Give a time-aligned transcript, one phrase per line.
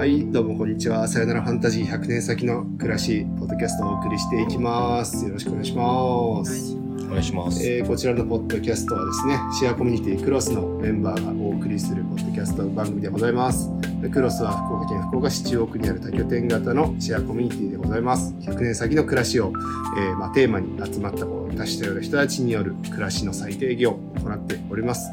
[0.00, 1.06] はい、どうもこんにちは。
[1.08, 5.26] さよならファンタジー100年先の暮らし、ポッドキャストをお送りしていきます。
[5.26, 6.74] よろしくお願いします。
[6.74, 7.68] お願いします。
[7.68, 13.68] えーこちらのポッドキャストはですね、シェアコミュニティクロスのメンバーがお送りするポッドキャスト番組でございます。
[14.00, 18.34] でクロスは福岡県福岡市中央区にある多拠点型のシェアコミュニティでございます。
[18.40, 19.52] 100年先の暮らしを、
[19.98, 25.10] えーまあ、テーマに集まったこう多種多様な人たちによる暮らしの再定義を行っております。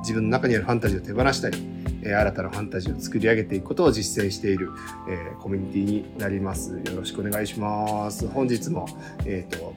[0.00, 1.75] 自分の中にあるファンタジーを手放したり、
[2.06, 4.70] えー新たなファンタジーを作り上げていくことを実践している、
[5.08, 6.70] えーコミュニティになります。
[6.72, 8.26] よろしくお願いします。
[8.28, 8.86] 本日も、
[9.24, 9.74] えっ、と、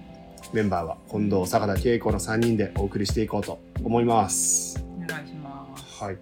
[0.53, 4.83] メンバーは近藤、坂田、恵子の3人でお送りしていこうと思います。
[4.97, 6.03] お願いします。
[6.03, 6.17] はい。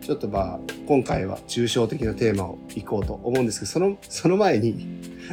[0.00, 4.86] ちょっとまあ、今回は抽象的なテーマをいこうと思うんですけど、その、その前に、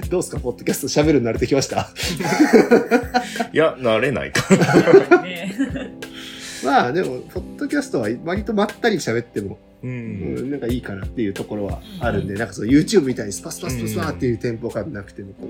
[0.10, 1.90] どうですか、ポッドキャスト喋るの慣れてきました？
[3.52, 5.22] いや、慣れないか。
[5.24, 5.52] ね
[6.64, 9.88] まあ、でも、ポッドキャストは割とまったり喋っても、う。
[9.88, 15.48] うんん、なんかいいかなっていうところはあるんで、なんかそう YouTube みたいにスパスパスパスパっていうテンポ感なくても、こ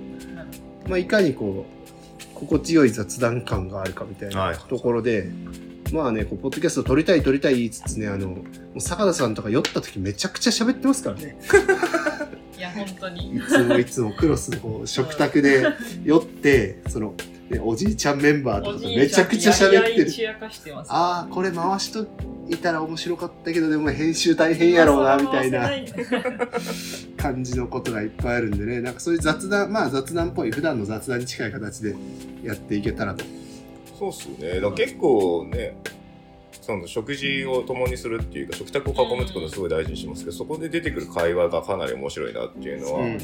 [0.86, 5.30] うまあ、いかにこう、心地よい雑談感があるかみたいはないところで、
[5.92, 8.38] まあね、こうポッドキャスト撮りたい撮りたい言いつつね、あの、
[8.78, 11.38] 坂田さんとか酔った時めちゃくちゃ喋ってますからね。
[12.58, 13.36] いや、本当に。
[13.36, 15.66] いつもいつもクロスのこう食卓で
[16.03, 17.14] 酔って、その、
[17.50, 20.11] ね、おじいちゃんメンバーとかとめちゃくちゃ喋ってる。
[20.88, 22.08] ああ、これ回しと
[22.47, 25.69] いたら面白かったけど、でも編集大変やろうな、みたいな
[27.17, 31.95] 感じのことがいっぱいあるんでね、なんかそういう雑談、まあ雑談っぽい、普段の雑談に近い形で
[32.44, 33.25] やっていけたらと。
[33.97, 34.59] そうっすね。
[34.59, 35.75] だ結構ね、
[36.61, 43.17] その食事を共にするっていうか、食卓を囲むってことはすごい大事にしますけど、そこで出てくる会話がかなり面白いなっていうのは、うん。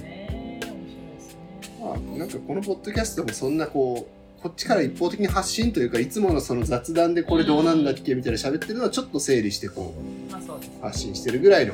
[1.85, 4.07] まあ、なんかこのポッドキャストもそんなこ
[4.39, 9.93] う、こっちから一方的に発信というか、いつものその雑談でこれどうなんだっけみたいな喋ってるのはちょっと整理してこ
[10.29, 10.71] う、まあそうです。
[10.81, 11.73] 発信してるぐらいの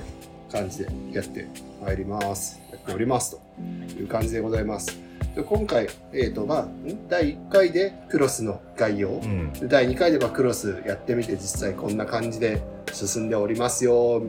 [0.52, 1.48] 感じでやって
[1.82, 2.60] まいります。
[2.72, 3.42] やっておりますと
[3.98, 5.00] いう感じでございます。
[5.34, 9.54] で今回、えっ、と、まあ、ん第1回でクロスの概要、うん。
[9.54, 12.62] で第2回ではクロスやってみて実際こんな感じで
[12.92, 14.24] 進んでおりますよ、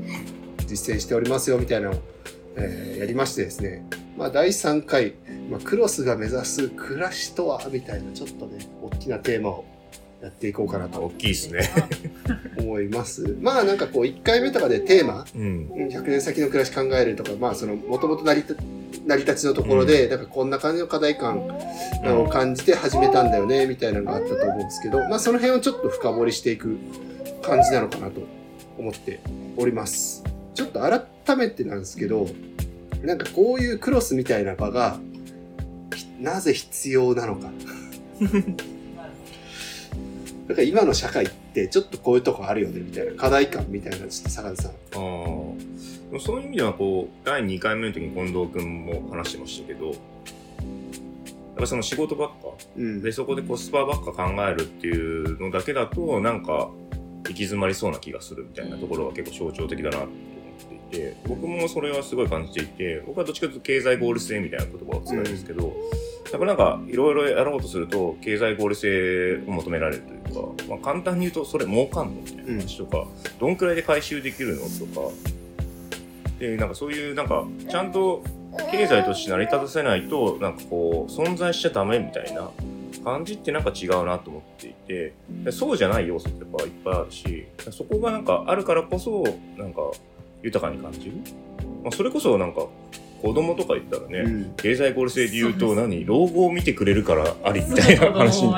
[0.67, 2.01] 実践しておりますよみたいなのを、
[2.57, 3.85] えーやりましてですね、
[4.17, 5.15] まあ、第3回、
[5.51, 9.65] まあ、クロスが目指す暮らしとはみたいなちょっとね、大きなテーマを
[10.23, 11.69] やっていこうかなと大きいですね。
[12.57, 13.37] 思います。
[13.41, 15.43] まあなんかこう1回目とかでテーマ、うん。
[15.43, 18.57] うん100年先の暮らし考えるとか、まあその、もともと成り立
[19.05, 21.41] 成り立ちのところで、なんかこんな感じの課題感
[22.05, 26.77] を感じて始めたんだよね、みたいなのがあったと思うんですけど、まあその辺をちょっと深掘りしていく
[27.43, 28.21] 感じなのかなと
[28.79, 29.21] 思って
[29.57, 30.23] おります。
[30.55, 32.29] ちょっと改めてなんですけど、
[33.03, 34.99] なんかこういうクロスみたいな場が、
[35.95, 37.51] ひなぜ必要なのか。
[40.49, 44.73] なんか今の社会ってちょっとこういうとこあるよね、みたいな課題感みたいな、ちょっと坂田さん。
[44.73, 49.97] あそういう意味では、こう、第2回目の時に近藤君も話してましたけど、やっ
[51.57, 52.35] ぱその仕事ばっか、
[52.77, 53.03] うん。
[53.03, 56.71] で、そこでコスパばっか考えるっていうのだけだと、なんか、
[57.25, 60.13] 行き詰まりそうな気がするみたいなところが結構象徴的だなと思
[60.53, 65.75] っていて、僕もそれはすごい感じていて、僕はどっちかというと経済合理性みたいな言葉を使うんですけど、
[66.31, 73.07] やっぱなんか、いろいろやろうとすると、経済合理性を求められるというか、まあ簡単に言うと、それ儲かんのみたいな話とか、
[73.39, 75.13] どんくらいで回収できるのとか、
[76.39, 78.23] で、なんかそういう、なんか、ちゃんと
[78.71, 82.51] 経済として成り立たせないと、なんかこう、存在しちゃダメみたいな
[83.05, 85.13] 感じってなんか違うなと思っていて、
[85.51, 89.25] そうじゃない要素ってやっぱいっぱいあるし、そこがなんかあるからこそ、
[89.57, 89.83] なんか
[90.43, 91.13] 豊かに感じる。
[91.83, 92.67] まあ、それこそなんか、
[93.23, 94.55] 子供とか言ったらね、うん。
[94.57, 96.03] 経済合理性で言うと何？
[96.07, 98.53] 老後を見てくれるからありみたいな話に。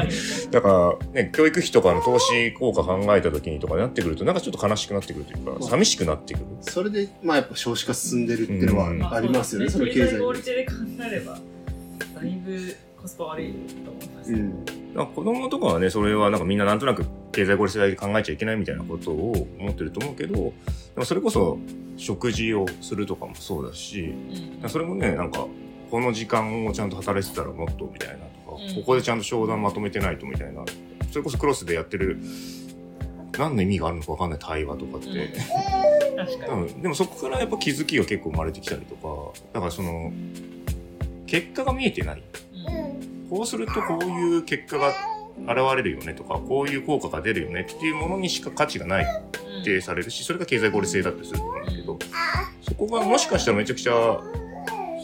[0.51, 6.47] だから、ね、教育費とかの投資効果考えた時にとかなってくると、なんかちょっと悲しくなってくるというか、寂しくなってくる。
[6.63, 8.99] それで、まあやっぱ少子化進んでるっていうのうん。
[9.01, 10.73] はありますよね、その経済経済合理性で考
[11.07, 11.39] えれば、
[12.15, 13.53] だいぶコスパ悪い
[13.85, 14.33] と思います。
[14.33, 14.65] うん。
[15.15, 20.53] 子供とかはね、それはなんかみんななんとなく経済合理性で考えちゃいけないみたいなことを思ってると思うけど、で
[20.97, 21.59] もそれこそ
[21.99, 24.15] 食事をするとかもそうだし、
[24.63, 25.47] うんそれもね、なんか、
[25.91, 30.65] この時間をちゃんと働いてたらもっとみたいなとか、うんここでちゃんと商談まとめてないとみたいな、
[31.11, 32.19] それこそクロスでやってる、
[33.37, 35.09] 何の意味があるのかわかんない対話とかって。
[36.49, 40.11] うん、でもそこからやっぱ気づきが結構生まれてきたりとか、だからその、
[41.27, 42.23] 結果が見えてない。
[43.35, 44.91] こうするとこういう結果が
[45.39, 49.23] 現れるよねとか、こういう効果が出るよねっていうものにしか価値がない
[49.67, 51.99] うんされるし、それが経済合理性だってすると思うんだけど、
[52.63, 54.21] そこがもしかしたらめちゃくちゃ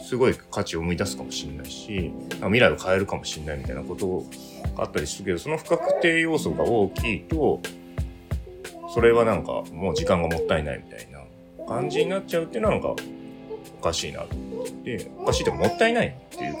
[0.07, 4.23] すごい価値を生み出すかもしれないし、未来を変えるかもしれないみたいなこと
[4.77, 7.59] があったりするけど、その不確定要素が大きいと、
[8.93, 11.19] それはなんかもう時間がもったいないみたいな
[11.65, 12.95] 感じになっちゃうっていうのはなんか
[13.79, 15.11] おかしいなと思って。
[15.17, 16.55] おかしいってもったいないっていう。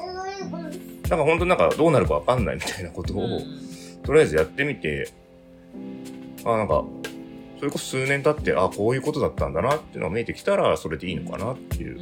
[1.11, 3.41] なんか本当なんかどうなるかわかんないみたいなことを、
[4.03, 5.11] とりあえずやってみて
[6.43, 6.83] あなんか
[7.59, 11.99] それこそ数年経ってあこういうことだったんだなっていうのが見えてきたらそれでいいのかなっていう。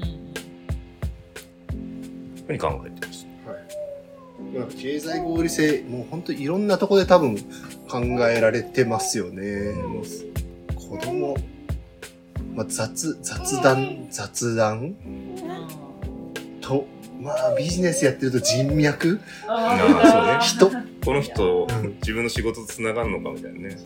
[2.49, 3.27] ふうに考えてます。
[4.55, 7.37] なんか経済合理性、もう本当いろんなとこで多分
[7.87, 9.73] 考えられてますよね。
[9.73, 10.03] もう
[10.73, 11.35] 子供、
[12.55, 14.95] まあ、雑、雑談、雑談？
[16.61, 16.87] と、
[17.19, 19.19] まあビジネスやってると人脈？
[19.47, 20.71] あ人？
[21.03, 23.77] この人、うん自分の仕事とつながるのかみたいなね。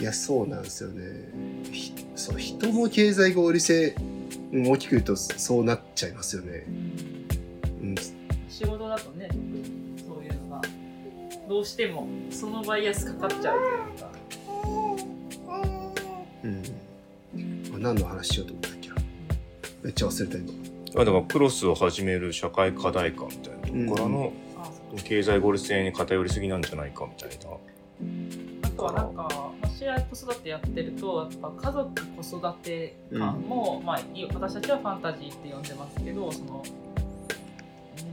[0.00, 1.02] いや、そうなんですよね。
[1.70, 3.94] ひそう、人も経済合理性、
[4.52, 6.64] うん大きく言うとそうなっちゃいますよね。
[7.82, 7.94] うん、
[8.48, 9.62] 仕事だとね特に
[10.06, 10.62] そういうのが
[11.48, 14.10] どうしてもそのバイアスかかっちゃうというか
[16.44, 16.62] うん。
[17.76, 18.96] あ何の話しようと思ったっけな。
[19.82, 20.59] めっちゃ忘れた今。
[20.96, 23.60] あだからクロスを始める社会課題感みたいな。
[23.60, 27.56] ところからの、あそう経済合理性に偏りすぎなんじゃないかみたいな。
[28.62, 36.62] あとはなんか、まあ、試合子育てやってるとやっぱ家族子育て感も、まあ、い私たちはファンタジーって呼んでますけどその、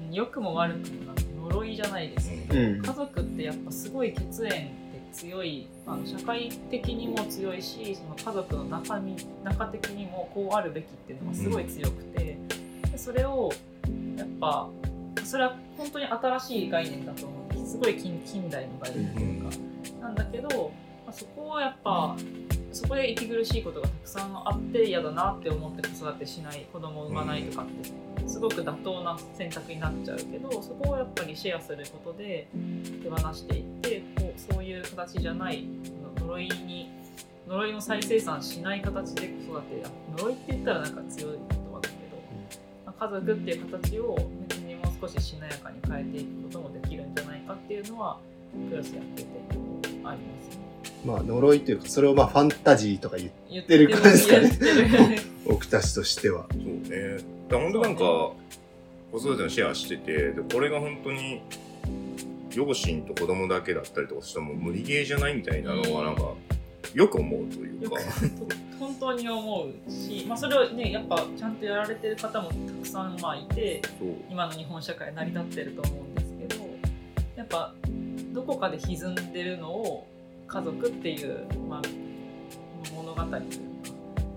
[0.09, 2.81] うん、良くも悪くもなんか呪いじゃないですけど、うん。
[2.81, 4.67] 家族ってやっぱすごい血縁って
[5.13, 12.36] 強いあの社会的にも強いしその家族の中身中的にもこうあるべきっていうのがすごい強くて、
[12.97, 13.51] でそれを
[14.17, 14.67] やっぱ
[15.23, 17.73] それは本当に新しい概念だと思うんです。
[17.73, 19.57] すごい近近代の概念というか。
[20.01, 20.71] なんだけど、
[21.05, 22.15] まあ、そこはやっぱ
[22.73, 32.47] そこで息苦しいことがたくさんあって嫌だなって思って子育てしない子供を産まないとかってすごく妥当な選択になっちゃうけどそこをやっぱりシェアすることで
[33.03, 35.65] 手放していってこうそういう形じゃない
[36.19, 36.91] 呪いに
[37.47, 39.83] 呪いの再生産しない形で子育て
[40.17, 41.37] 呪いって言ったらなんか強い
[42.99, 44.17] 家族っていう形を
[44.47, 48.17] 別にもう少ししなやかに変えていくこともできるんじゃないかっていうのは
[48.69, 49.57] クラスやっててあり
[50.03, 50.15] ま
[50.51, 50.67] すね。
[51.05, 56.47] まあ呪いというか、それをまあファンタジーとか言ってる感じですかね僕たちとしては。
[56.51, 57.17] そうね。
[57.49, 58.01] だ本当なんか、
[59.11, 61.41] 子育てのシェアしてて、で、これが本当に、
[62.53, 66.33] 両親と子供だけだったりとかしたらもう無理ゲーじゃないみたいなのはなんか、
[66.93, 67.97] よく思うというか
[68.99, 73.81] 当に思うし、まあ、それをねやっぱちゃんとやられてる方もたくさんまあいて。
[74.29, 76.69] 今の日本社会成り立ってると思うんですけど
[77.35, 77.73] やっぱ
[78.33, 80.07] どこかで歪んでるのを
[80.47, 81.81] 家族っていう、まあ、
[82.93, 83.41] 物語という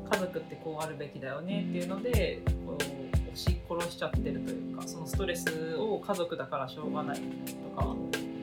[0.08, 7.94] か家族ってこうあるべきだよねっていうのでこう押し殺しちゃってるというかそのストレスを家族だからしょうがないとか、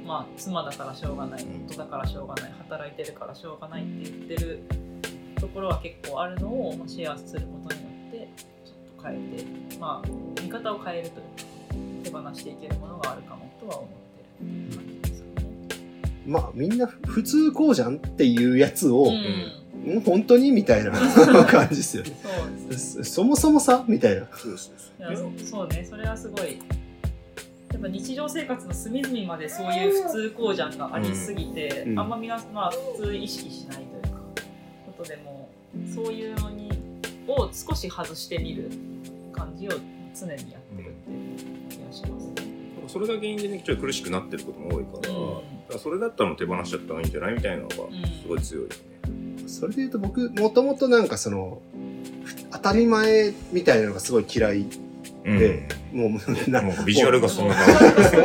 [0.06, 4.64] まあ、妻だからしょうがない夫だからしょうがない働いてるからしょうがないって言ってる
[5.40, 8.30] ところは結構あるのをまあシェアすることによって
[8.66, 11.48] ちょっと変えて、まあ、見方を変えるというか
[12.04, 14.78] 手放していけるものがあるかもとは思ってる。
[14.78, 15.48] 感じですかね。
[16.26, 19.06] まあみんな普通こうじゃんっていうやつを、
[19.86, 20.92] うん、ん本当にみたいな
[21.46, 22.12] 感じですよね。
[22.22, 22.30] そ
[22.68, 24.28] うですそそもそもさみたいな。
[24.36, 25.86] そうそういやそそうね。
[25.90, 26.60] それはすごい
[27.72, 32.00] やっぱ日常生活の隅々までそういう普通こうじゃんがありすぎて、うん。
[32.00, 34.07] あんま皆まあ、普通意識しないというか
[34.98, 35.50] ことでも
[35.94, 36.70] そういうのに
[37.28, 38.70] を少し外してみる
[39.32, 39.72] 感じを
[40.20, 42.34] 常にやってるっていう気がしますね。
[42.88, 47.82] それが原因でね、ちょっと苦しくなってることも多いから、だからそれだったらもう手放しちゃった方がいいんじゃないみたいなのが、す
[48.28, 48.76] ごい強いよね。
[49.46, 51.62] それで言うと僕もともとなんかその
[52.24, 54.66] ふ当たり前みたいなのがすごい嫌い
[55.36, 58.18] で、もうなもうビジュアルがそんな感じ。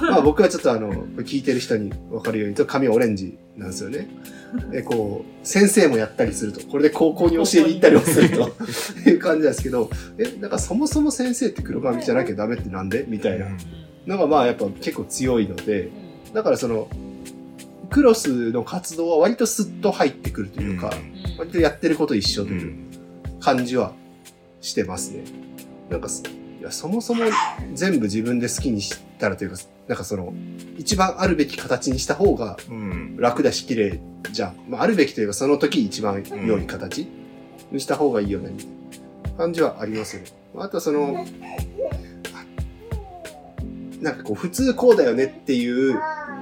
[0.08, 4.08] まあ僕はちょっとあの、聞いてる人に分かるようにと髪オレンジなんですよね。
[4.72, 8.50] で、こう、先生もやったりすると、これで高校に教えに行ったりもすると
[9.10, 13.04] いう感じなんですけど、 え、だからそもそも先生って黒髪じゃなきゃダメってなんで？
[13.06, 13.46] みたいな。
[14.06, 15.90] のがまあやっぱ結構強いので、
[16.32, 16.88] だからその、
[17.90, 20.92] クロスの活動は割とスッと入ってくるというか、
[21.38, 22.74] 割とやってること一緒という
[23.40, 23.92] 感じは
[24.60, 25.24] してますね。
[25.90, 26.22] なんかす、
[26.60, 27.24] いや、そもそも
[27.74, 30.32] 全部自分で好きにしたらというか、なんかその、
[30.76, 33.16] 一番あるべき形にした方がうん。
[33.16, 34.00] 楽だし綺麗
[34.32, 34.56] じゃん。
[34.68, 37.08] まあ、あるべきというか、その時一番良い形
[37.70, 38.66] にした方がいいよね、みたい
[39.32, 40.28] な感じはありますよね。
[40.56, 41.24] あとはその、
[44.00, 45.94] なんかこう、普通こうだよねっていう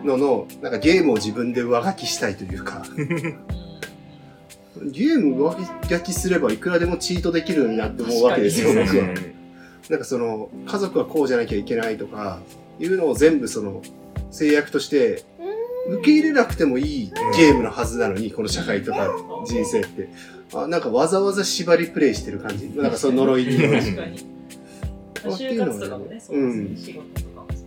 [0.05, 2.85] のの、なんかゲームを自分で上書きしたいというか、
[4.83, 5.57] ゲーム上
[5.89, 9.15] 書きすればいくらでもチートできるようになって思うわけですよ、僕は。
[9.91, 12.41] なんかその、家族はこうじゃなきゃいけないとか、
[12.79, 13.83] いうのを全部その、
[14.31, 15.25] 制約として、
[15.89, 19.09] 受け入れなくてもいいゲームのはずなのに、この社会とか
[19.47, 20.09] 人生って。
[20.55, 22.69] あなんかわざわざ縛りプレイしてる感じ。
[22.71, 23.57] なんかその呪いに。
[23.57, 24.37] 確かに。
[25.25, 26.77] 就活とかもねそうですね、うん。
[26.77, 27.65] 仕事とかもそ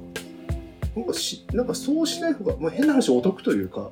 [0.96, 3.90] うなんかしなんかそうしない方が、まあ、変な話お得というか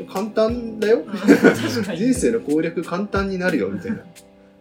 [0.00, 0.06] うん。
[0.06, 1.04] 簡単だよ。
[1.96, 3.98] 人生の攻略簡単になるよみたいな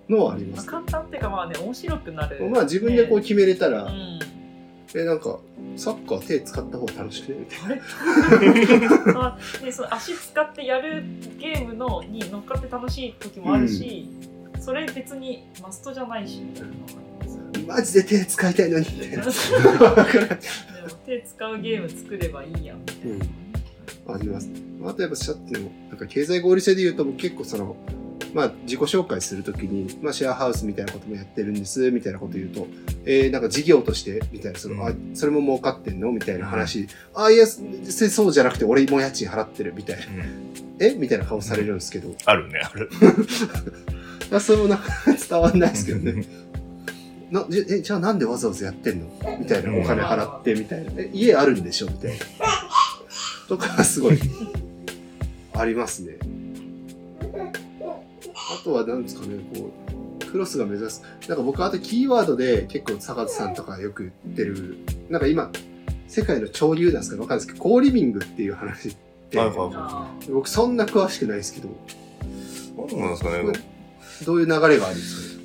[0.10, 2.44] のはありままあす、簡単っていうかまあね面白くなる。
[2.50, 4.20] まあ自分でこうね決めれたら、うん。
[4.94, 5.40] えなんか
[5.78, 7.38] サッカー手使った方が楽しくね？
[7.40, 7.82] みたいあれ？
[9.16, 11.04] あでその足使ってやる
[11.40, 14.10] ゲームのに乗っかって楽しい時もあるし、
[14.60, 16.78] それ別にマストじゃないしみたいなのが
[17.22, 18.86] ありますなマジで手使いたいのに。
[18.92, 19.32] みたいなでも
[21.06, 23.30] 手使うゲーム作ればいいやみたい
[24.08, 24.50] な、あります。
[24.84, 27.76] あとやっぱシャッても、なんか経済合理性で言うと僕結構その、
[28.34, 32.68] まあ自己紹介するときに、まあシェアハウスみたいなこともやってるんです、みたいなこと言うと、
[33.06, 36.12] えー、なんか事業として、みたいな、その、うんあ、それも儲かってんの？
[36.12, 40.06] みたいな話、あ、いや、せそうじゃなくて俺も家賃払ってる、みたいな。
[40.06, 40.22] うん
[40.80, 40.96] え？
[40.96, 42.90] みたいな顔されるんですけど、あるね、ある。
[44.32, 46.26] ま あそれもなかな か伝わんないですけどね。
[47.30, 49.08] なじえじゃあなんでわざわざやってんの？
[49.40, 49.74] みたいな。
[49.76, 50.92] お金払って、みたいな。
[50.98, 51.88] え、家あるんでしょ？
[51.88, 52.18] みたいな。
[53.48, 54.18] とか、すごい、
[55.54, 56.16] ありますね。
[58.60, 59.72] あとは、なんですかね、こ
[60.22, 61.04] う、クロスが目指す。
[61.28, 64.78] なんか僕、あとキーワードで結構坂田さんとかよく言ってる、
[65.10, 65.52] なんか今、
[66.08, 68.96] 世界の潮流なんですかねわかんないですけど、コーリビングっていう話っ
[69.30, 71.70] て、はいはいはあ僕そんな詳しくないですけど、
[72.90, 73.44] どうなんですかね。
[74.26, 75.42] どういう流れがあるんですかね？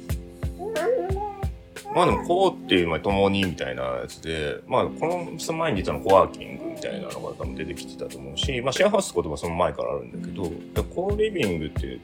[1.94, 10.42] まあでも、こうっていう、まあ、共にみたいなやつで、まあ、この、その前に出たのコワーキングみたいなのが多分出てきてたと思うし、まあ、シェアハウスって言葉その前からあるんだけど、
[10.74, 11.98] でコーリビングって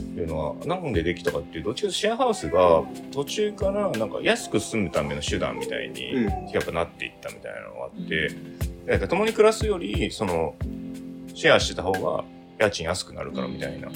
[0.00, 2.82] いうのは、なんでできたかっていうと、どっちかとシェアハウスが
[3.12, 6.24] 途中からなんか安く住むための手段みたいに、うん
[6.54, 8.30] やっぱなっていったみたいなのがあって、
[8.86, 10.54] なんか共に暮らすより、その、
[11.34, 12.24] シェアしてた方が
[12.58, 13.88] 家賃安くなるからみたいな。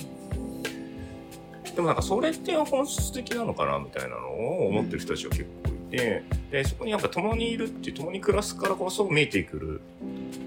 [1.75, 9.81] でもなんかそれって本質的なのかなみたいなのを思ってる人たちが結構いて、で、そこにやっぱ共にいるって共に暮らすからこそ見えてくる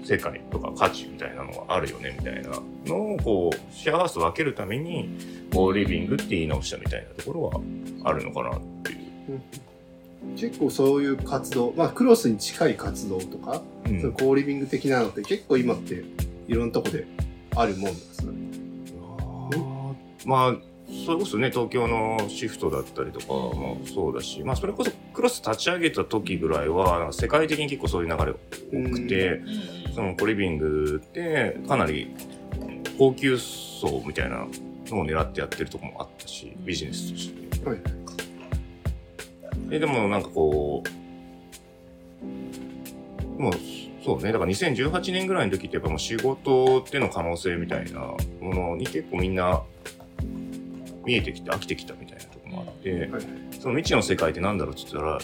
[0.04, 2.50] 世界とか価値みたいなのがあるよねみたいな
[2.86, 5.08] のをこう、シェアハウスを分けるために、
[5.52, 7.60] こうリビングって言い直したみたいなところは
[8.04, 9.40] あるのかなっていう。
[10.36, 16.04] 結構そういう活動、まあクロスに近い活動とか、うんそのコーリビング的なのって結構今って
[16.48, 17.06] いろんなとこで
[17.54, 18.52] あるもんなんですかね。
[20.24, 20.56] まあ、
[20.92, 29.40] それこそね、東京のシフトだったりとかもそうだし、まあ、それこそクロス立ち上げた時ぐらいは、世界的に結構そういう流れが多くて、
[29.94, 32.14] そのコリビングってかなり
[32.98, 34.46] 高級層みたいな
[34.86, 37.68] のを狙ってやってるとこもあったし、ビジネスとして。
[37.68, 37.80] はい。
[39.70, 40.82] ででもなんかこ
[43.38, 43.52] う、もう、
[44.04, 48.00] そうね、だから2018年ぐらいの時ってやっぱもう仕事での可能性みたいな
[48.40, 49.62] ものに結構みんな
[51.04, 53.22] 見えてきて飽きてきたみたいなとこもあって、はい
[53.60, 55.18] その未知の世界ってなんだろうって言ったら、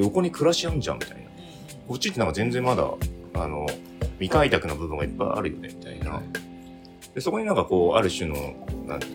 [0.00, 1.28] 横に暮らしあんじゃんみたいな。
[1.86, 2.90] こっちってなんか全然まだ、
[3.34, 3.66] あの、
[4.18, 6.20] 未開拓な部分がいっぱいあるよね、みたいな。
[7.14, 8.34] で、そこになんかこう、ある種の、
[8.86, 9.12] なんていう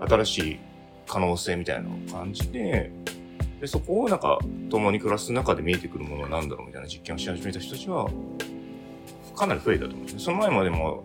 [0.00, 0.58] の新しい
[1.06, 2.90] 可能性みたいなのを感じて、
[3.60, 4.38] で、そこをなんか、
[4.70, 8.08] 共に暮らす中で見えてくるものは何だろうみたいな実験をし始めた人たちは、
[9.36, 10.20] かなり増えたと思うんですね。
[10.20, 11.04] その前までも、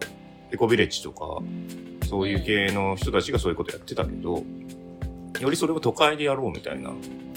[0.51, 1.41] エコビレッジとか、
[2.05, 4.43] そういう系の人たちがそういうことやってたけど、
[5.39, 6.91] よりそれを都会でやろうみたいな。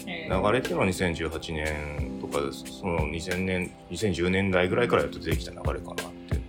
[0.07, 5.97] え流れっていうのは2018年とかですその2000年2010年代ぐらいからやっと出てきた流れかなっ
[6.29, 6.35] て。
[6.35, 6.43] いう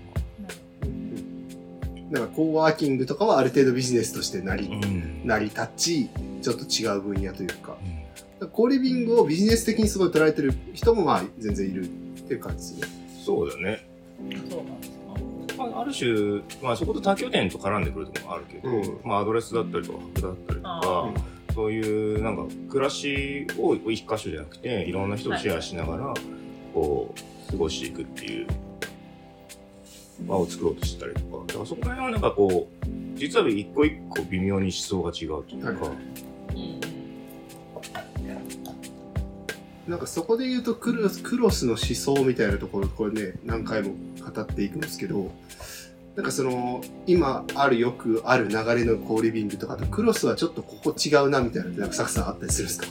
[2.11, 5.21] なんかコーワーキングとかはある程度ビジネスとして成り,、のは、うん。
[5.25, 6.09] 成り立ち、
[6.41, 7.77] ちょっと違う分野というか、
[8.51, 11.87] コーリビングをビジネス的にすごい捉えてる人もまあ全然いるっ
[12.27, 12.87] ていう感じですね。
[13.23, 13.78] そうだね、
[16.05, 18.99] まあ、ある種、まあ、そこと他拠点と絡んでくるところもあるけど、うん。
[19.03, 21.13] まあ、アドレスだったりとか博だったりとあか
[21.53, 26.13] そういうなんか暮らしを一箇所じゃなくていろんな人とシェアしながら
[26.73, 27.13] こ
[27.47, 28.47] う過ごしていくっていう
[30.21, 31.45] 場を作ろうとしてたりとか。
[31.47, 35.91] だからそこら辺はなんかこう実は一個一個微妙に思想が違うというか、
[39.87, 45.31] なんかそこで言うとクロスの思想みたいなところこれね何回も語っていくんですけど
[46.19, 52.87] なんかその今あるよくある流れのコーリビングとかとクロスはちょっとここ違うなみたいなってなんかサクさんあったりするんですか？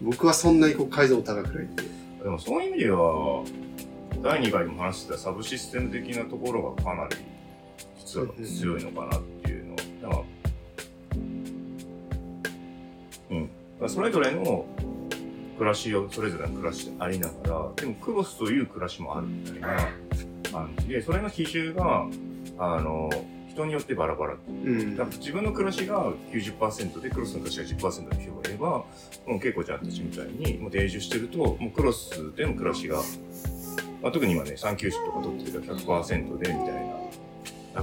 [0.00, 1.82] 僕はそんなにこう解像度高くないんで。
[2.22, 3.44] でもそういう意味では
[4.22, 7.16] 第2回でも話してたサブシステム的なところがかなり
[7.98, 10.22] 実は強いのかなっていうのは、だから
[13.30, 13.42] うん。
[13.42, 13.52] だか
[13.82, 14.64] らそれぞれの
[15.58, 19.76] 暮らしをそれぞれの暮らしでありながら、でもクロスという暮らしもあるみたいな
[20.50, 22.06] 感じで、それの比重が、
[22.58, 23.10] あの、
[23.48, 24.36] 一人によってバラバラ。
[24.46, 28.86] うんだ自分の暮らしが90%でクロスの暮らしが10%の人がいれば、も
[29.26, 33.02] う恵子ちゃんたちみたいに、もう定住してると、もうクロスでの暮らしが、
[34.02, 36.98] まあ、特に今ね、産休止とか取ってるから100%でみたいな。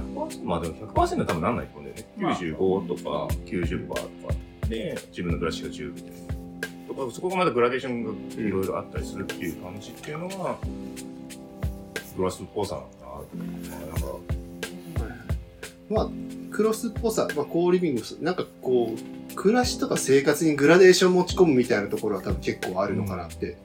[0.00, 0.44] 100%?
[0.44, 2.12] まあでも100%は多分なんないと思うんだよね。
[2.16, 4.00] まあ95とか90%とか
[4.68, 6.94] で、自分の暮らしが10みたいな。
[6.94, 10.58] とかそこがまだグラデーションがいろいろあったりするっていう感じっていうのが、
[12.16, 13.06] クロスっぽさなのかな。
[13.06, 14.35] まあなんか
[15.88, 16.08] まあ
[16.50, 23.58] クロスっぽさ、まあ、コーリビングなんかこう暮らしとか生活にグラデーション持ち込むみたいなところは多分結構あるのかなって、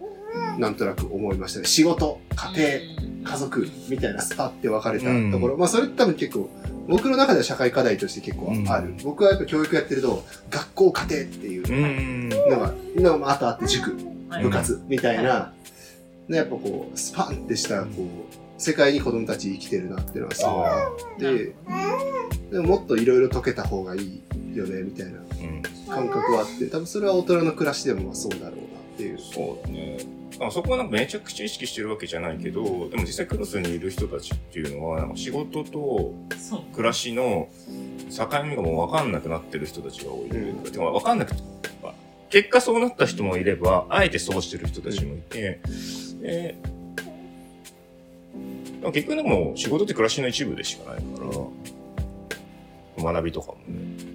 [0.57, 1.65] なんとなく思いましたね。
[1.65, 2.81] 仕事家
[3.23, 6.49] 庭家族みたいなスパって分かれたところ、まあそれって多分結構
[6.87, 8.97] 僕の中では社会課題として結構ある、うん。
[9.03, 12.29] 僕はやっぱ教育やってると学校家庭っていううん。
[12.29, 13.95] のが、のがあとあって塾
[14.29, 14.43] はい。
[14.43, 15.53] 部活みたいな、
[16.27, 21.55] ねやっぱこうスパンってしたこう世界に子供たち生きてるなっていうのはすごいあって
[22.51, 24.21] でももっといろいろ解けた方がいい
[24.53, 25.61] よねみたいなうん。
[25.89, 28.55] 感覚はあって多分それは大人の暮らしでもまあそうだろうなっ
[28.97, 29.97] ていうそうだね。
[30.39, 36.15] あそこはなんかめちゃくちゃ意識してるわけじゃないけど、でも実際クロスにいる人たちっていうのは、なんか仕事と
[36.73, 37.47] 暮らしの
[38.09, 40.29] 境目がもう分かんなくなってる人たちが多い。
[40.29, 41.41] うんでも分かんなくて、
[42.31, 45.59] 結果そうなった人もいれば、あえてそうしてる人たちもいて、
[46.21, 46.55] で
[48.81, 51.09] でも結局でも仕事って暮らしの一部でしかないか
[52.97, 54.11] ら、学びとかもね。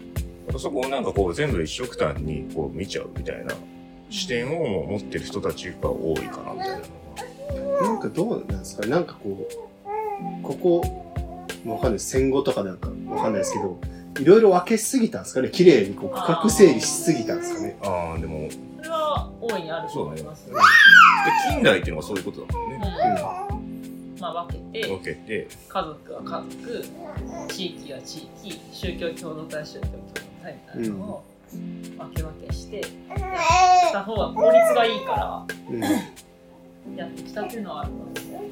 [0.59, 3.55] そこをなんかこう全部一緒くたんにこう見ちゃうみたいな
[4.11, 6.79] 視点を持ってる人たちが多いかなみたいな。
[7.81, 11.05] なんかどうなんですかねなんかこうここ
[11.65, 13.79] わかんないです戦後とかなんかわかんないですけど
[14.21, 18.51] いろいろ分けすぎたんですかね綺麗にこう区画整理しすぎたんですかねああ、でも、で
[18.83, 20.51] それは大いにあると思います。
[21.51, 22.81] 近代っていうのがそういうことだもんね。
[23.41, 23.46] うん
[24.19, 26.85] まあ分けて分けて、家族は家族
[27.53, 31.25] 地域は地域宗教共同体宗教共同体みたいなのを
[31.99, 38.43] 分け分けしてやった方が効率がいいからうん、やってきたっていうのはあると思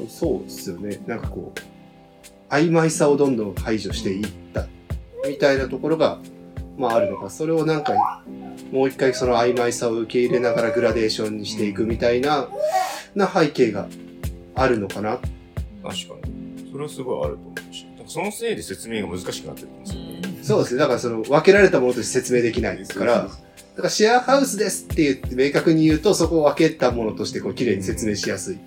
[0.00, 1.00] うん、そうですよね。
[1.06, 4.66] なんかこう曖昧さをどんどん排除していった
[5.26, 6.18] みたいなところが
[6.78, 7.30] まああるのか。
[7.30, 8.24] それをなんか
[8.72, 12.48] もう一回その曖昧さを受け入れながらグラデーションにしていくみたいな、
[13.14, 13.88] な背景が
[14.60, 15.18] あるのかな？
[15.18, 15.28] 確
[15.82, 15.92] か
[16.28, 16.70] に。
[16.70, 17.84] それはすごいあると思うし。
[17.84, 20.20] だからそのせいで説明が難しくなってるんですよね。
[20.40, 20.44] う。
[20.44, 20.80] そうですね。
[20.80, 28.58] だからその分けられたものとして説明できないですから、だからシェアハウスですって言って明確に言うと、そこを分けたものとしてこう綺麗に説明しやすいっ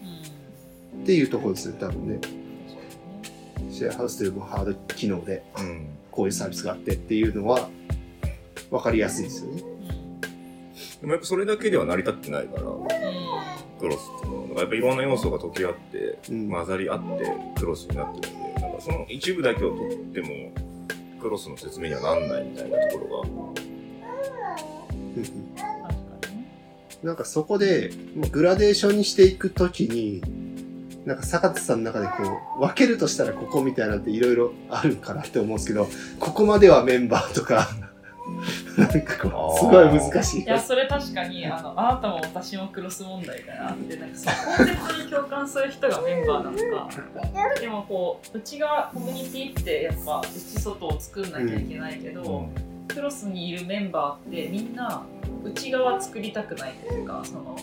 [0.96, 2.20] うんていうところですね、多分ね。
[3.70, 5.88] シェアハウスというもハード機能でうん。
[6.12, 7.70] こういうサービスがあってっていうのは
[8.70, 9.64] 分かりやすいですよね。
[11.02, 12.62] でもやっぱそれだけでは成り立ってないから、
[13.84, 14.48] クロスっていうのは。
[14.48, 16.50] だからやっぱいろんな要素が溶け合って、うん。
[16.50, 20.28] 混ざり合ってクロスになってるんで、なんかその一部だけを取っても、
[21.22, 23.64] クロスの説明にはなんないみたいなところが。
[27.04, 30.22] なんかそこで、もうグラデーションにしていくときに、
[31.06, 35.90] なんか坂田さんの中でこう、分けるとしたらここみたいなんていろいろあるかなって思うんですけど、
[36.22, 37.68] ここまではメンバーとか、
[38.78, 40.46] なんかこう、すごい難しいい。
[40.46, 52.50] やそれ確かにあのあなたも私もクロス問題があってなんかそのコンセプトに共感する人がメンバーなのかでもこう内側コミュニティってやっぱ内外を作んなきゃいけないけど、
[52.88, 55.04] クロスにいるメンバーってみんな
[55.44, 57.58] 内側作りたくないというかその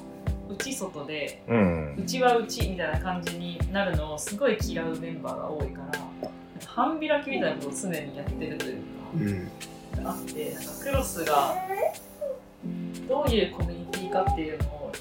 [0.49, 1.95] 内外でうん。
[1.99, 6.31] 内は内みたいな感じになるのをすごい嫌うメンバーが多いから
[6.67, 8.83] 半開きみたいなことを常にやってるというか。
[9.15, 9.51] うん。
[10.05, 11.55] あってなんかクロスが
[13.09, 14.93] どういうコミュニティかっていうのを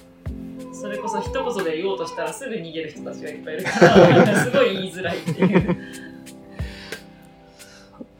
[0.73, 5.77] それこそ一言で言おうとしたらすぐ逃げる人たちがいっぱいいるから すごい言いづらいっていう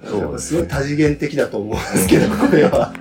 [0.03, 2.93] そうすごい多次元的だと思うんですけど、これは。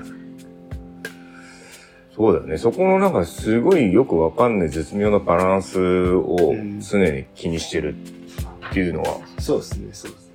[2.14, 2.58] そうだよね。
[2.58, 5.78] そこのなんかすごいよくわかんない絶妙なバランス
[6.14, 7.94] をうん常に気にしてる
[8.68, 10.34] っていうのはそうですね、そうですね。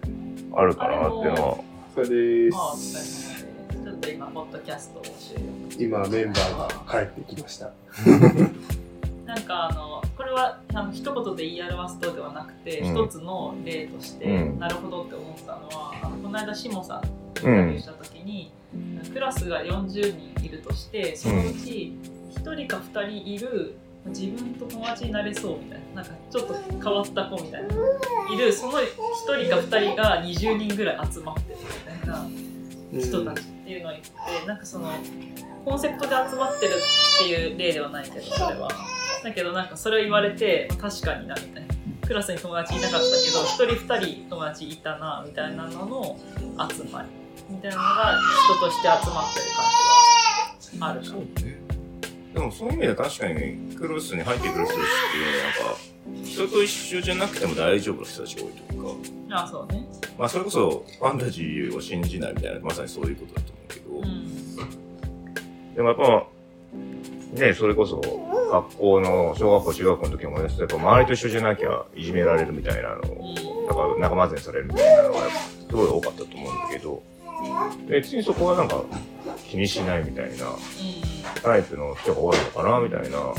[0.56, 1.73] あるかなっていうのは。
[1.94, 3.46] 疲れ様です
[3.84, 5.84] ちょっと今ポッドキャストを収録。
[5.84, 7.70] 今メンバーが帰ってきました。
[9.28, 13.06] なんかあのこれはあの一言で言い表すとではなくて、うん。
[13.06, 14.60] 一つの例として、うん。
[14.60, 18.52] なるほどって思ったのはあのこの間しもさんにインタビューした時に、
[19.14, 21.94] クラスが40人いるとしてそのうち
[22.38, 23.76] 1人か2人いる
[24.08, 27.76] 自分と友達になれそうみたいななんかちょっと変わった子みたいな。
[28.34, 28.86] いるその1
[29.46, 31.66] 人か2人が20人ぐらい集まってるみ
[32.02, 32.28] たいな
[33.00, 34.12] 人たちっていうのを言って、
[34.48, 34.92] なんかその
[35.66, 38.70] コンセプトで集まってるっていう例ではないけどそれは。
[39.24, 41.74] だけどなんかそれを言われて確かになみたいな。
[42.06, 46.18] クラスに友達いなかったけど一人二人友達いたなみたいなのの
[46.70, 47.08] 集まり。
[47.50, 50.33] みたいなのが人として集まってる感じは。
[52.46, 58.84] もそういう意味では確かにクロスに入ってくる人たちっていうのはなんか人と一緒じゃなくても大丈夫な人たちが多いという
[59.30, 59.88] か、あそうね。
[60.18, 65.76] まあそれこそファンタジーを信じないみたいなまさにそういうことだと思うけど、うん。
[65.76, 66.28] でもやっぱ
[67.40, 68.02] ねそれこそ
[68.52, 73.02] 学校の小学校中学校の時もやっぱ周りと一緒じゃなきゃいじめられるみたいなの
[73.68, 77.02] だから仲間外れにされるみたいなのがすごい多かったと思うんだけど。
[77.90, 78.82] 別にそこはなんか
[79.50, 80.46] 気にしないみたいな
[81.44, 83.34] タイプの人が多いのかなみたいな。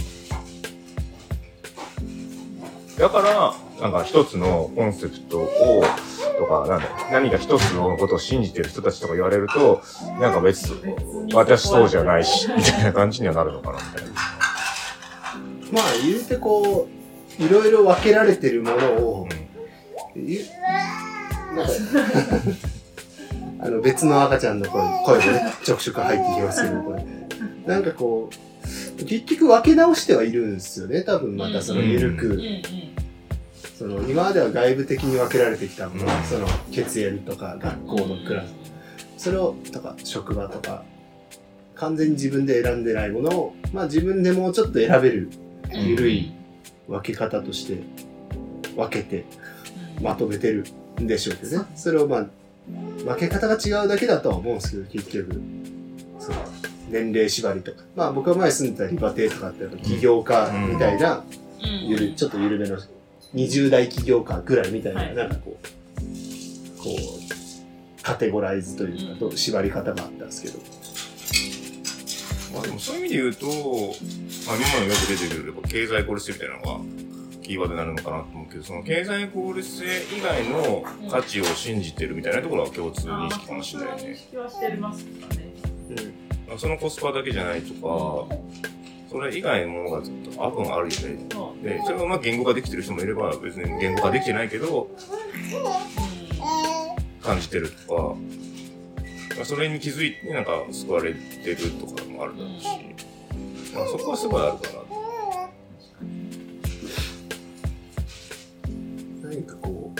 [2.98, 5.84] だから、なんか一つのコンセプトを、
[6.38, 9.82] とか、なんだ何か一つのことを信じてる人たちとか言われると、
[10.20, 10.94] なんか別に、
[11.34, 14.12] 私そうじゃないし、みたいな感じにはなるのかな、みたいな。
[15.72, 16.88] まあ言うてこ
[17.38, 19.28] ういろいろ分けられてるものを、
[20.14, 20.40] ゆ
[21.56, 21.72] なんか
[23.60, 27.23] あの別の赤ちゃんの声声もねちょくちょく入ってきますけどこれ
[27.66, 28.30] なんかこ
[28.98, 32.40] う結局分け直してはいるんですよね多分またその緩く、
[33.78, 38.54] その今までは外部的に分けられてきたもの、うんその血縁とか学校のクラス。
[39.16, 40.84] それをとか職場とか。
[41.74, 45.28] 完全に自分で選んでないものを、まあ、自分でもうちょっと選べる
[45.72, 46.32] 緩い
[46.88, 47.82] 分け方として
[48.76, 49.24] 分けて
[50.00, 50.64] まとめてる
[51.00, 51.66] んでしょうけどね。
[51.74, 52.26] それをまあ
[53.04, 55.42] 分け方が違うだけだとは思うんですけど結局。
[56.20, 56.36] その
[56.94, 57.78] 年齢縛りとか。
[57.96, 61.24] まあ僕が前住んでたリバテとかって起業家みたいな、
[61.62, 61.88] うん。
[61.88, 62.78] ゆるちょっと緩めの
[63.34, 65.14] 20代起業家ぐらいみたいな、はい。
[65.16, 70.58] なんかこうこうカテゴライズというか、と縛り方があったんですけど。
[72.54, 73.52] まあでもそういう意味で言うと、ま
[74.52, 76.80] あ今のよく出てくるやっぱ経済効率性みたいなのが
[77.42, 79.84] キーワードになるのかなと思うけど、その経済効率性
[80.16, 84.02] 以外の価値を信じてるみたいなところは共通認識かもしれないね。
[84.10, 85.52] 認識はしてますかね。
[85.90, 86.23] うん
[86.58, 88.36] そのコスパだけじゃないとか、
[89.10, 91.18] それ以外のものがずっと多分あるよね。
[91.62, 94.88] で、それがまあ言語化できてる人もいれば、別に言語化できてないけど、
[97.22, 98.14] 感じてるとか、
[99.36, 102.66] まあそれに気づいてなんか救われてるとかもあるだろうし、
[103.74, 104.84] まあそこはすごいあるかな。
[109.30, 109.92] 何かこ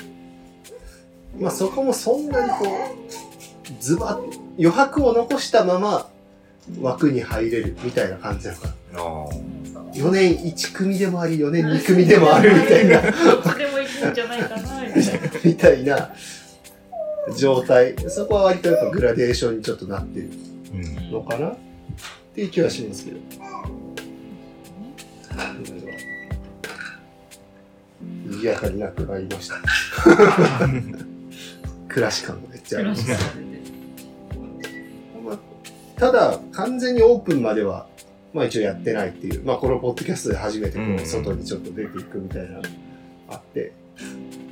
[1.39, 2.69] うまあそこもそんなにこう
[3.81, 6.11] ズバッ余白を残したまま
[6.81, 8.75] 枠に入れるみたいな感じなのかな。
[8.95, 9.29] ああ。
[9.95, 13.03] 4年1組でもあり4年2組でもあるみたいな。
[13.03, 14.83] どっちでもいくんじゃないかな
[15.45, 16.11] みたいな。
[17.37, 17.95] 状態。
[18.09, 20.31] そこは割とやっぱグラデーションにちょっとなってる。
[20.73, 21.11] うん。
[21.13, 21.49] のかな。
[21.49, 21.57] っ
[22.35, 23.19] ていう気はしますけど。
[28.27, 29.57] 賑やかになってまいりました。
[31.95, 33.17] 暮らし感がめっちゃありまし感
[35.25, 35.39] まあ
[35.97, 37.87] ただ完全にオープンまでは
[38.33, 42.61] まあ一応やってないっていうまあこのポッドキャストで初めてこう外にちょっと出ていくみたいな
[43.31, 43.73] あって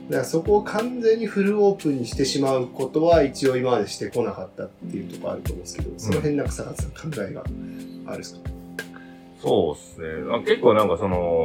[0.09, 7.43] だからそこを完全にフルオープンにしてしまうことは一応今までしてこなかったっていうところあると思うんですけどその辺なんか坂田さん考えが
[8.07, 8.41] あるんですか？
[9.41, 10.07] そうですね。
[10.33, 11.45] あ結構なんかその、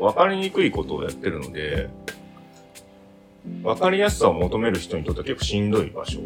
[0.00, 1.88] わかりにくいことをやってるので、
[3.62, 6.18] わかりやすさを求める人にとっては結構しんどい場所。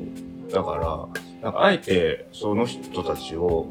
[0.50, 1.06] だから、
[1.42, 3.66] なんかあえてその人たちを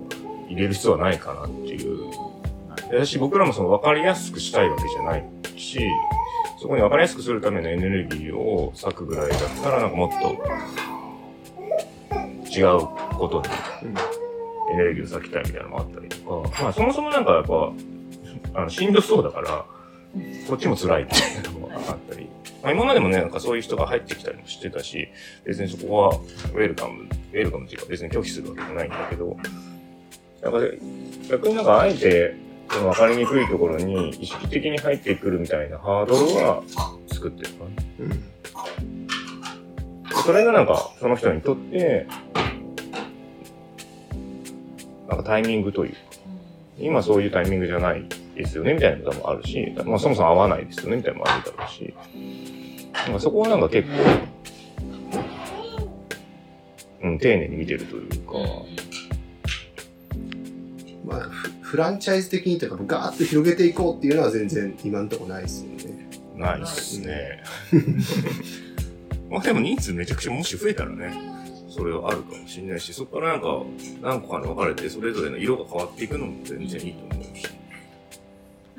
[0.49, 2.11] 入れる必要はないかなっていう。
[2.91, 5.23] だし、僕らもそのわかりやすくしたいわけじゃない
[5.55, 5.79] し、
[6.61, 10.17] そこにわかりやすくするためのエネルギーを割くぐらいだったら、なんかもっと
[12.49, 12.79] 違う
[13.17, 13.47] ことに
[14.73, 17.71] エネルギーを割きたいみたいなのもあったりとか、まあそもそもなんかやっぱ、
[18.55, 19.65] あの、しんどそうだから、
[20.47, 21.19] こっちも辛いってい
[21.51, 22.29] うのもあったり、
[22.61, 25.07] まあ今までもね、なんかそういう人が入ってきたりもしてたし、
[25.45, 29.37] 別にそこはウェルカム、ウェルカムっていうか別に拒否するわけじゃないんだけど、
[30.41, 30.59] なんか
[31.29, 32.35] 逆になんかあえて、
[32.69, 36.63] その分かりにくいところに意識的に入ってくるみたいなハードルは
[37.07, 37.69] 作ってるかな。
[38.05, 38.23] うん
[40.23, 42.05] それがなんか、その人にとって、
[45.07, 45.97] なんかタイミングというか、
[46.79, 48.05] 今そういうタイミングじゃない
[48.43, 51.93] ですよね、みたいなこともあるし、まあそもそも合わないですよね、みたいなのもあるだろうし、
[53.05, 53.95] なんかそこはなんか結構、
[57.03, 58.33] うん、丁寧に見てるというか、
[61.05, 66.09] まあフフランチャイズ的にというかガーッと広げていこうっていうのは全然今んとこないですよね。
[66.35, 67.43] ないっすね。
[69.29, 71.13] まあでも人数めちゃくちゃもし増えたらね、
[71.69, 73.63] それはあるかもしれないし、そこからなんか
[74.01, 77.60] 何個かに分かれて、それぞれの色が変わっていくのも全然いいと思うし。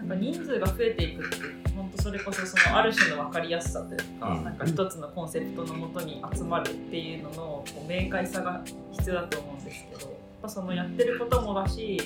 [0.03, 1.37] なんか人数が増えていくって
[1.77, 8.62] 本当それこそそのある種の分かりやすさというか、うんなんか一つのコンセプトのもとに集まるっていうののこう明快さが
[8.93, 10.11] 必要だと思うんですけどやっ
[10.43, 12.01] ぱそのやってることもだし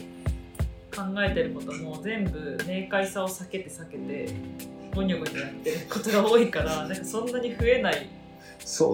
[0.94, 4.32] 考えてることも全部明快さを避けて避けて
[4.94, 8.08] ゴニョゴニョやってることが多いからなんかそんなに増えない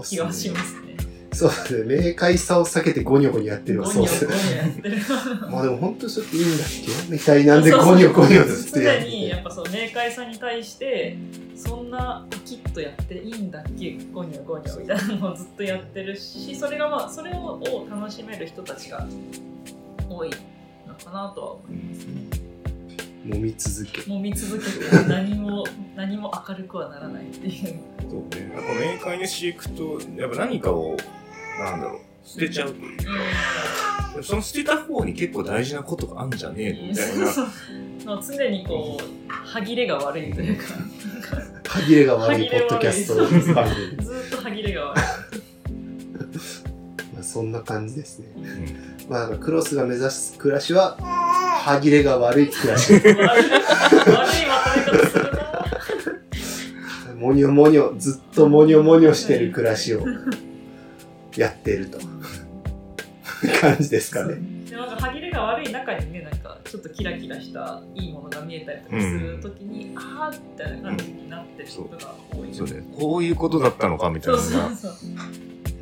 [0.09, 0.97] 気がしますね。
[1.33, 4.97] そうですね明快さを避けてゴニョゴニョやってるゴわニョゴそうですねニョやってる。
[5.51, 6.67] まあでも本当にそれっていいんだっ
[7.09, 7.13] け？
[7.13, 11.17] みたいなんでゴニョゴニョずっとやって常にやてっぱそう明快さに対して
[11.57, 13.97] そんなパキッとやっていいんだっけ？
[14.13, 19.07] ゴニョゴニョみたいなのをずっとやってるしそれがまあそれをを楽しめる人たちが
[20.09, 20.31] 多い
[20.87, 22.43] のかなとは思いますね。
[23.25, 25.65] 揉み続けもみ続けて何も
[25.95, 27.79] 何も明るくはならないっていう。
[28.11, 28.53] そうね。
[28.53, 28.65] やっ
[28.99, 30.97] ぱ明快にしていくと、やっぱ何かを、
[31.59, 32.75] なんだろう、捨てちゃう。
[32.75, 32.95] とい
[34.21, 34.23] う。
[34.23, 36.89] その捨てた方に結構大事なことがあんじゃねえの。
[36.89, 37.27] みたいな。
[37.27, 37.47] そう。
[38.05, 40.65] まあ常にこう歯切れが悪いというか。
[41.67, 43.17] 歯切れが悪いポッドキャスト。
[43.55, 45.03] 番組ずっと歯切れが悪い。
[47.15, 48.27] まあそんな感じですね。
[48.37, 49.11] うん。
[49.11, 52.93] まあクロスが目指す暮らしは歯切れが悪い暮らし。
[52.93, 53.31] 悪い悪いま
[54.85, 55.41] とめ方するな。
[57.17, 60.05] モニョモニョずっとモニョモニョしてる暮らしを
[61.37, 61.99] やってると。
[63.61, 64.37] 感じですかね。
[64.71, 72.85] でもなんか歯切れが悪い中にねなんかちょっとキラキラしたいいものが見えたりとかするときに、あーみたいな感じになってる人が多い、そうね。
[72.99, 74.77] こういうことだったのかみたいそうなのが。
[74.77, 75.11] そうそう。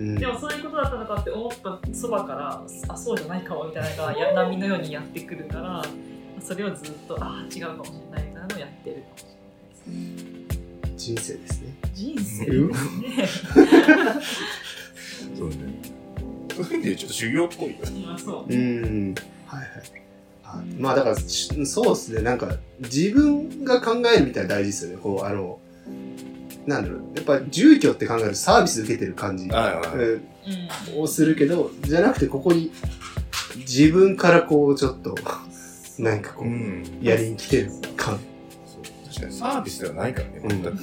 [0.01, 0.15] うん。
[0.17, 5.85] でもそういうことだったのかって思ったそばからあそうじゃないかもみたいなのがや波のようにやってくるから
[6.41, 10.97] それをずっとあー違うかもしれないみたいなのをやってるかもしれないですね。
[10.97, 11.75] 人生ですね。
[11.93, 13.61] 人生うんですね
[15.37, 15.57] そうね。
[16.55, 17.77] そういう意味でちょっと修行っぽいよ
[18.49, 19.15] ううん。
[19.47, 19.69] はいはい。
[20.45, 22.23] あまあだからしそうですね。
[22.23, 24.97] なんか自分が考えるみたいなの大事ですよね。
[25.03, 25.59] こうあの
[26.67, 27.01] なんだろう。
[27.15, 29.99] やっぱ住居って考えるとサービス受けてる感じ、はいはい。
[29.99, 30.23] はいうん。
[30.97, 31.03] うん。
[31.03, 32.71] をするけどじゃなくてここに
[33.59, 35.15] 自分からこうちょっと
[35.99, 36.49] なんかこう。
[36.49, 36.99] うん。
[37.01, 38.19] やりに来てる感。
[38.67, 39.09] そう。
[39.09, 40.79] 確かにサービスではないからね、全く。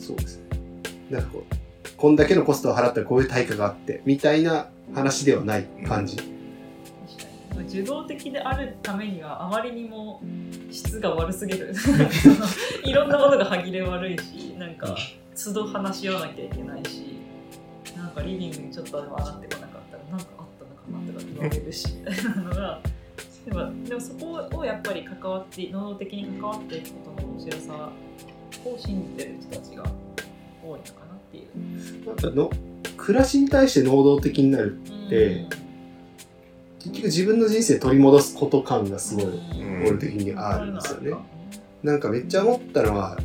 [0.00, 0.44] そうですね。
[1.10, 1.54] なんかこう
[1.98, 6.16] こんだけのコストを払ったらこういう対価があってみたいな話ではない感じ、
[7.66, 10.22] 受動的であるためにはあまりにも
[10.70, 11.74] 質が悪すぎる。
[12.84, 14.96] いろんなものが歯切れ悪いしなんか
[15.34, 17.16] 都度話し合わなきゃいけないし
[17.96, 22.80] なんかリビングにちょっとでも上がってこなかったらなんかあったのかなとか言われるしみたいなのが
[23.44, 27.90] でもでもそこをやっぱり関わって能動的に関わっていくことの面白さ
[28.64, 29.82] を信じてる人たちが
[30.62, 32.06] 多いのかなっていう。
[32.06, 32.50] なんかの
[32.96, 35.48] 暮らしに対して能動的になるでうん
[36.78, 41.12] 結局自分の人生取り戻すこと感がすごいうん俺的にあるんですよね。
[41.82, 43.18] なんかめっちゃ思ったのは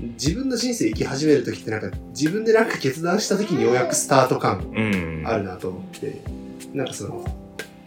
[0.00, 5.22] 自分の人生生き始める時ってなんか自分でなんか決断した時にようやくスタート感うん。
[5.26, 6.20] あるなと思って
[6.74, 7.24] なんかその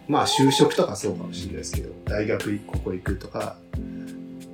[0.08, 3.56] まあ就職とかそうかもしれないですけど大学ここ行くとか、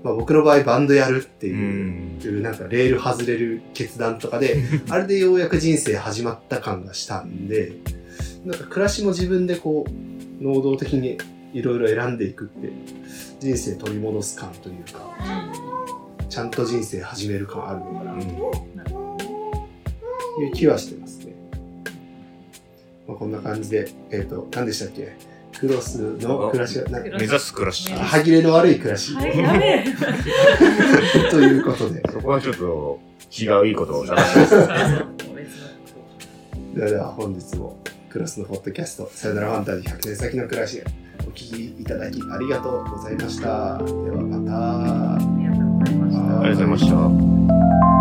[0.05, 2.43] まあ、僕の場合バンドやるってういう、ん。
[2.43, 7.73] なんかレール外れる決断とかで あれでようやく人生始まった感がしたんで
[8.45, 11.19] なんか暮らしも自分でこう能動的に
[11.53, 12.71] いろいろ選んでいくって
[13.41, 15.15] 人生取り戻す感というか
[16.29, 21.33] ちゃんと人生始める感あるのかなという気はしてますね。
[23.09, 25.17] まあ、こんな感じで、えっ、と、何でしたっけ？
[25.61, 27.91] クロスの暮らしは、なクロ目指す暮らし。
[27.91, 29.85] ね歯切れの悪い暮らし、はい、やべえ。
[31.31, 33.01] ということで、そこはちょっと
[33.39, 34.77] 違ういいことを探してそうそう別の
[36.75, 40.83] ではでは本日もクロスのポッドキャスト、さよならファンタジー100年先の暮らし、
[41.21, 43.79] お聞きいただきありがとうございました。
[43.79, 45.15] ではまた。
[45.15, 46.41] ありがとうございました。
[46.41, 46.89] ありがとうございまし
[47.91, 47.96] た。